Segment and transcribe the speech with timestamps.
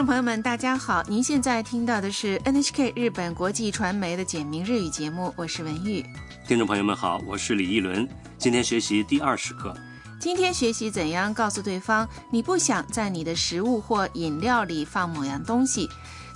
[0.00, 1.04] 听众朋友们，大家好！
[1.08, 6.02] 您现在听到的是 NHK 日本国际传媒的简明日语节目，我是文玉。
[6.48, 8.08] 听众朋友们好，我是李一伦。
[8.38, 9.76] 今天学习第二十课。
[10.18, 15.86] 今天学习怎样告诉对方你不想在你的食物或饮料里放某样东西。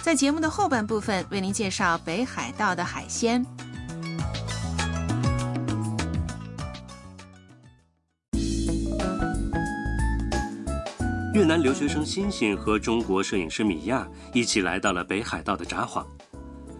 [0.02, 3.42] 在节目的后半部分，为您介绍北海道的海鲜。
[11.33, 16.05] 越南留学生欣欣和中国摄影师米娅一起来到了北海道的札幌。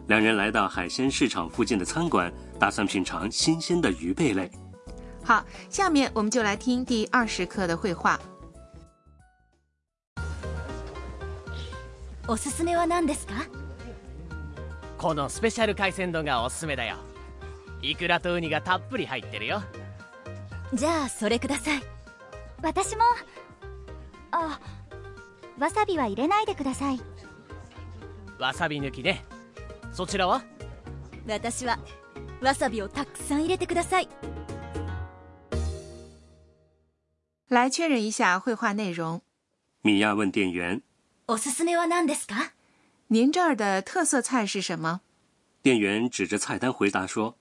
[0.08, 4.52] 两人来到海鲜市场附近的餐馆，打算品尝新鲜的鱼贝类。
[5.24, 8.20] 好，下面我们就来听第二十课的绘画。
[12.28, 13.34] おすすめは何ですか
[15.00, 16.98] このスペシャル海鮮丼がおすすめだよ
[17.82, 19.64] イクラとウニがたっぷり入ってるよ
[20.76, 21.82] じゃあそれください
[22.62, 23.02] 私も
[24.37, 24.59] あ
[25.59, 27.01] わさびは入れないでください
[28.41, 29.25] わさび抜きね
[29.93, 30.43] そちらは？
[31.29, 31.79] 私は
[32.41, 34.09] わさびをたくさん入れてください
[37.49, 39.23] 来确认一下绘画内容。
[39.83, 40.83] 米娅问店员
[41.29, 42.35] おすすめは何ですか
[43.09, 45.03] ：“您这儿的特色菜是什么？”
[45.63, 47.37] 店员指着菜单回答说：“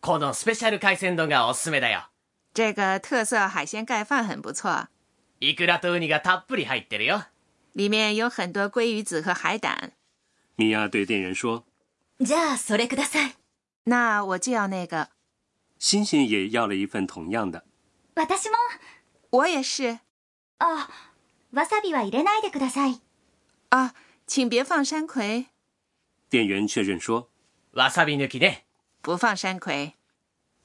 [0.00, 2.08] このスペシャル海鮮丼がおすすめだよ。
[2.54, 4.88] 这个特色海鲜盖饭很不错。
[5.39, 7.25] イクラとウニがたっぷり入ってるよ。
[7.75, 9.93] 里面有很多鲑鱼子和海胆。”
[10.55, 11.63] 米娅对店员说：“
[12.21, 13.35] じゃあそれください。
[13.85, 15.09] 那我就要那个。”
[15.79, 17.65] 欣欣也要了一份同样的。
[18.15, 18.55] 私も。
[19.31, 19.99] 我也是。
[20.59, 20.87] 啊，
[21.51, 23.01] わさびは入れないでください。
[23.69, 23.93] 啊，
[24.27, 25.47] 请别放山葵。
[26.29, 27.27] 店员确认说：“
[27.73, 28.65] わさび抜きね。”
[29.01, 29.93] 不放山葵。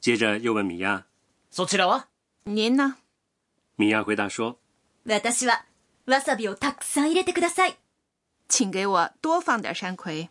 [0.01, 1.05] 接着又问米娅：“
[1.51, 2.05] そちらは？”
[2.45, 2.97] 您呢？
[3.77, 4.57] 米娅回答说：“
[5.05, 5.65] 私は
[6.07, 7.77] わさびをたくさん入れてください。”
[8.49, 10.31] 请给我多放点山葵。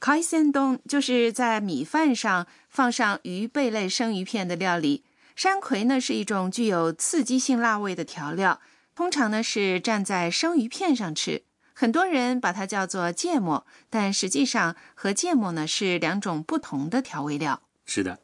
[0.00, 5.04] 海鲜丼就是在米饭上放上鱼贝类生鱼片的料理。
[5.36, 8.60] 山葵呢是一种具有刺激性辣味的调料，
[8.94, 11.44] 通常呢是蘸在生鱼片上吃。
[11.72, 17.62] 很多人把它叫做芥末，但实际上和芥末呢是两种不同的调味料。
[17.86, 18.18] 是的，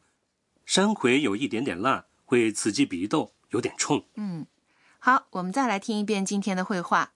[0.67, 4.05] 山葵有一点点辣，会刺激鼻窦，有点冲。
[4.17, 4.47] 嗯，
[5.06, 7.10] 好，我们再来听一遍今天的绘画。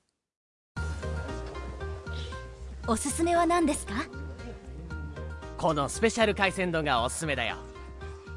[2.86, 3.94] おすすめは何ですか？
[5.58, 7.56] このスペシャル海鮮丼がおすすめだよ。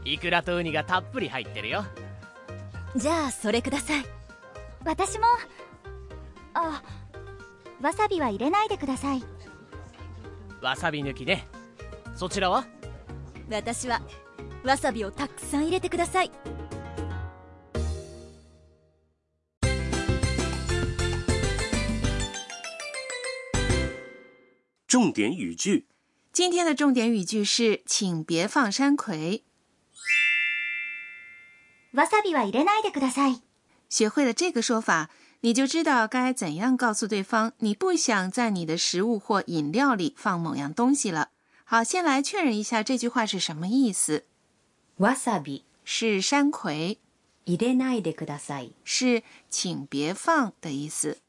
[0.05, 1.85] イクラとウニがたっぷり入ってるよ。
[2.95, 4.05] じゃあそれください。
[4.85, 5.25] 私も。
[6.55, 6.81] あ
[7.83, 9.25] わさびは入れないでください。
[10.63, 11.49] わさび抜きね。
[12.15, 12.67] そちらは？
[13.51, 14.01] 私は
[14.63, 16.31] わさびをたくさん入れてください
[24.90, 25.88] 重点语句。
[26.32, 29.44] 今天的重点语句是，请别放山葵。
[31.94, 33.42] わさびは入れないでください。
[33.90, 35.10] 学会了这个说法，
[35.42, 41.30] 你就知道该怎样告诉对方你不想在你的食物或饮料里放某样东西了。
[41.64, 44.26] 好，先来确认一下这句话是什么意思。
[45.00, 46.98] わさび是山葵，
[47.46, 51.20] 入れないでください是请别放的意思。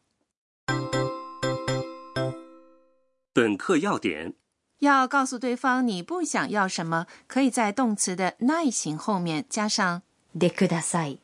[3.33, 4.35] 本课要点：
[4.79, 10.03] 要告诉对方你不想要什么，可以在动词的耐形后面加上。
[10.39, 11.19] でください。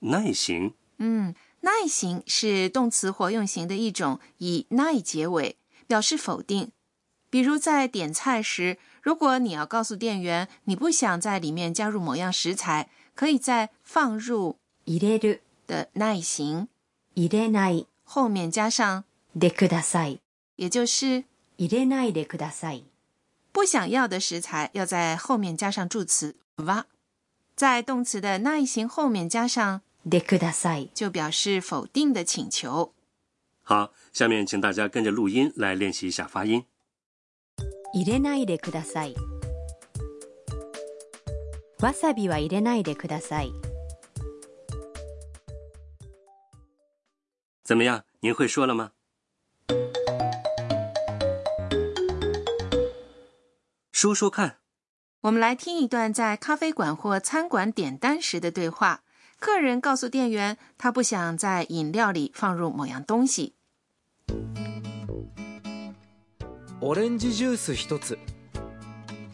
[0.00, 0.74] 耐形。
[0.98, 5.56] 嗯，耐形是动词活用型的一种，以耐结尾，
[5.86, 6.70] 表示否定。
[7.30, 16.68] 比如在点菜时，如果你要告诉店员你不想在里面加入某样食材，可以在放入入れる的耐形
[17.14, 20.18] 入れない后面加上でください，
[20.56, 21.24] 也就是
[21.58, 22.84] 入れないでください。
[23.52, 26.86] 不想要的食材要在后面加上助词わ。
[27.54, 32.92] 在动词的那一形后面加上でください，就表示否定的请求。
[33.62, 36.64] 好，下面请大家跟着录音来练习一下发音。
[37.92, 39.14] 入れないでください。
[41.80, 43.52] わさびは入れないでください。
[47.64, 48.02] 怎么样？
[48.20, 48.92] 您会说了吗？
[53.96, 54.58] 说说看。
[55.22, 59.02] 我们来听一段在咖啡馆或餐馆点单时的对话。
[59.38, 63.54] 客人告诉店员，他不想在饮料里放入某样东西。
[66.80, 68.18] オレンジジュース一つ。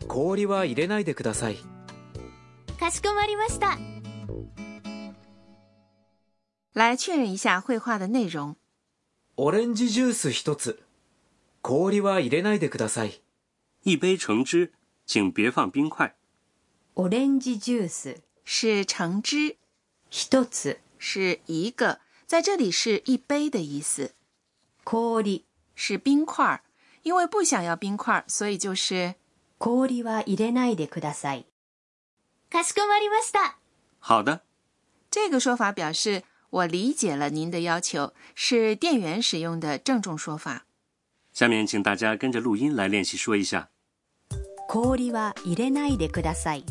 [0.07, 1.59] 氷は入れないでください。
[2.79, 3.79] かしこまりました。
[6.75, 8.57] 来确认一下绘画的内容。
[9.37, 10.83] オレンジジュース一つ。
[11.61, 13.21] 氷は入れないでください。
[13.83, 14.73] 一杯橙汁，
[15.07, 16.17] 请别放冰块。
[16.95, 19.57] オレンジジュース是橙汁，
[20.11, 20.81] 一つ。
[21.01, 24.17] 是一个，在这里是一杯的意思，
[24.83, 25.45] 氷
[25.77, 26.65] 是冰块儿。
[27.05, 29.15] 因为不想要冰块儿，所以就是
[29.59, 31.47] 氷は入れないでください。
[32.51, 33.59] かしこまりました。
[34.01, 34.41] 好的，
[35.09, 40.67] 这个说法表示我理解了您的要求，是店员使用的郑重说法。
[41.33, 43.71] 下面请大家跟着录音来练习说一下。
[44.73, 46.65] 氷は入れないでください。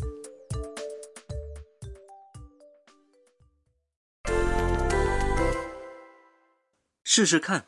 [7.04, 7.64] 试试看。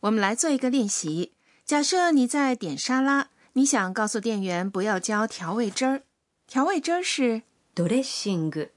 [0.00, 1.32] 我们来做一个练习。
[1.64, 6.02] 假设你在点沙拉，你想告诉店员不要浇调味汁儿，
[6.46, 7.42] 调味汁儿是
[7.74, 8.70] ドレッシング。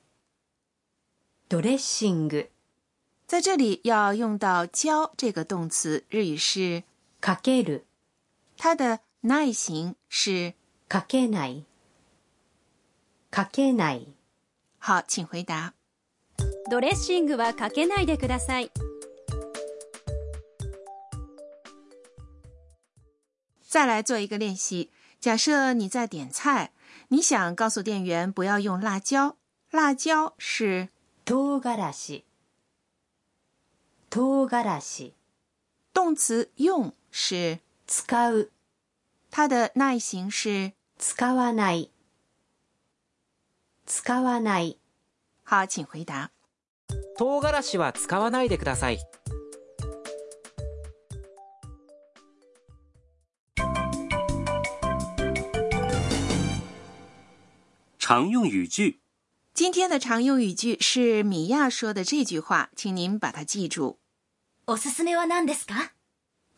[1.49, 2.49] ドレッシング。
[3.27, 6.83] 在这里要用到“浇”这个动词，日语是
[7.19, 7.81] かける。
[8.55, 10.53] 它的耐形是
[10.89, 11.65] かけない。
[13.31, 14.07] かけない。
[14.79, 15.73] 好，请回答。
[16.69, 18.71] ドレッシングはかけないでください
[23.61, 24.89] 再来做一个练习。
[25.19, 26.71] 假设你在点菜，
[27.09, 29.35] 你想告诉店员不要用辣椒，
[29.71, 30.89] 辣椒是
[31.25, 32.23] 唐辛子。
[34.09, 35.13] 唐辛子。
[35.93, 38.51] 动词用是使う。
[39.29, 41.90] 它的耐形是 使わない。
[43.86, 44.78] 使わない。
[45.42, 46.30] 好，请回答。
[47.16, 48.98] 唐辛子は使わないでください。
[57.98, 59.00] 常用语句：
[59.54, 63.96] 今天的常用语句是米娅说的这句话，请您把它记住。
[64.66, 65.92] おすすめは何ですか？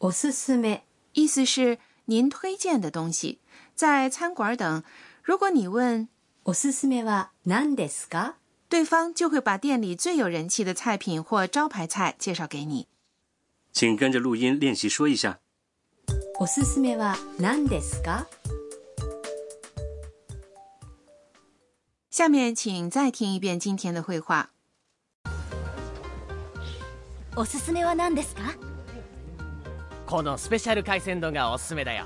[0.00, 0.82] おすすめ。
[1.12, 3.38] 意思是您推荐的东西。
[3.75, 4.83] 在餐馆等，
[5.23, 6.07] 如果你问
[6.43, 8.35] おすすめは何ですか
[8.69, 12.87] 对方，就会把店里最有人气的菜品或招牌菜介绍给你。
[13.71, 15.39] 请跟着录音练习说一下。
[16.39, 18.27] おすすめは何ですか
[22.09, 24.49] 下面请再听一遍今天的绘画。
[27.35, 28.41] おすすめは何ですか
[30.07, 32.05] このスペシャル海鮮丼がおすすめだよ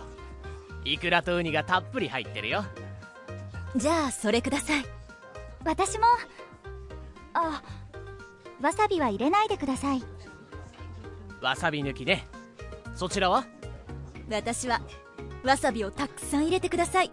[0.93, 2.65] イクラとウニがたっぷり入ってるよ
[3.75, 4.85] じゃあそれください。
[5.65, 6.05] 私も。
[7.35, 7.61] あ、
[8.63, 10.03] わさびは入れないでください。
[11.43, 12.27] わさび抜きね
[12.95, 13.45] そちらは？
[14.31, 14.81] 私は
[15.45, 17.11] わさびをたくさん入れてください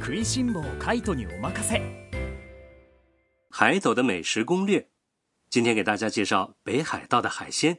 [0.00, 1.80] 食いしん坊カイトにお任せ
[3.50, 4.88] 海斗的美食攻略，
[5.48, 7.78] 今天给大家介绍北海道的海鲜。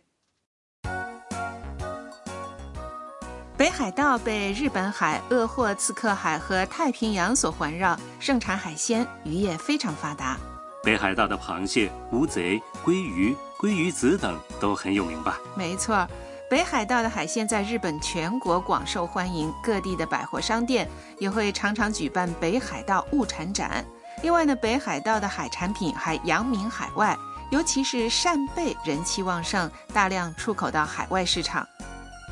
[3.63, 10.37] 北海道被日本海、鄂霍次克海和太平洋所环绕，盛产海鲜，渔业非常发达。
[10.83, 15.39] 北海道的螃蟹、乌贼、鲑鱼、鲑鱼子等都很有名吧？
[15.55, 16.05] 没错，
[16.49, 20.85] 北海道的海鲜在日本全国广受欢迎，各地的百货商店
[21.17, 23.85] 也会常常举办北海道物产展。
[24.23, 27.17] 另外呢，北海道的海产品还扬名海外，
[27.49, 31.65] 尤其是扇贝人气旺盛，大量出口到海外市场。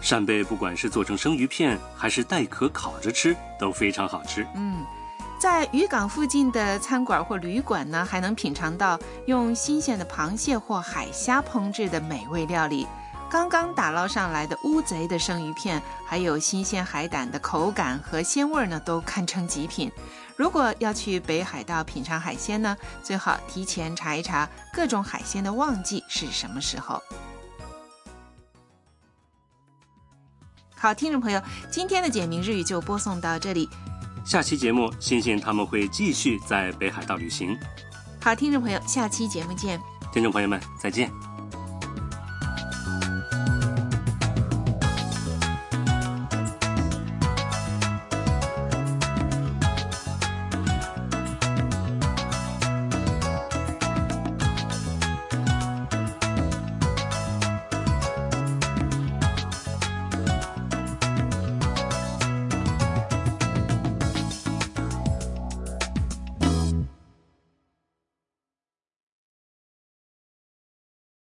[0.01, 4.45] 扇贝不管是做成生鱼片，还是带壳烤着吃，都非常好吃。
[4.55, 4.83] 嗯，
[5.39, 12.87] 在渔港附近的餐馆或旅馆呢，还能品尝到用新鲜的螃蟹或海虾烹制的美味料理。
[13.29, 19.89] 刚刚打捞上来的乌贼的生鱼片，还有新鲜海胆的口感和鲜味呢，都堪称极品。
[20.35, 27.01] 如果要去北海道品尝海鲜呢，最好提前查一查各种海鲜的旺季是什么时候。
[30.81, 33.69] 好，听众朋友，今天的简明日语就播送到这里。
[34.25, 37.55] 下期节目，星星他们会继续在北海道旅行。
[38.19, 39.79] 好，听众朋友，下期节目见。
[40.11, 41.30] 听众朋友们，再见。